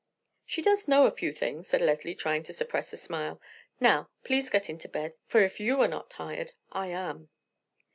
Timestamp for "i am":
6.71-7.29